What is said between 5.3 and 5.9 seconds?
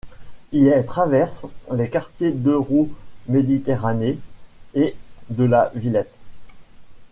La